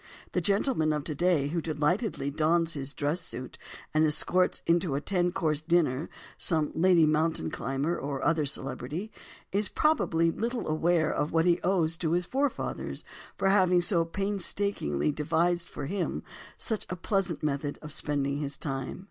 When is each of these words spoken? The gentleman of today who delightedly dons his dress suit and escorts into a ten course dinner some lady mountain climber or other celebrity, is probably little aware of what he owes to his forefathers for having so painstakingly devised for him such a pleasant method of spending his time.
The 0.31 0.41
gentleman 0.41 0.93
of 0.93 1.03
today 1.03 1.49
who 1.49 1.61
delightedly 1.61 2.31
dons 2.31 2.73
his 2.73 2.91
dress 2.91 3.21
suit 3.21 3.59
and 3.93 4.03
escorts 4.03 4.63
into 4.65 4.95
a 4.95 4.99
ten 4.99 5.31
course 5.31 5.61
dinner 5.61 6.09
some 6.39 6.71
lady 6.73 7.05
mountain 7.05 7.51
climber 7.51 7.99
or 7.99 8.25
other 8.25 8.47
celebrity, 8.47 9.11
is 9.51 9.69
probably 9.69 10.31
little 10.31 10.67
aware 10.67 11.11
of 11.13 11.31
what 11.31 11.45
he 11.45 11.61
owes 11.61 11.97
to 11.97 12.13
his 12.13 12.25
forefathers 12.25 13.03
for 13.37 13.49
having 13.49 13.79
so 13.79 14.03
painstakingly 14.03 15.11
devised 15.11 15.69
for 15.69 15.85
him 15.85 16.23
such 16.57 16.87
a 16.89 16.95
pleasant 16.95 17.43
method 17.43 17.77
of 17.83 17.91
spending 17.93 18.37
his 18.39 18.57
time. 18.57 18.99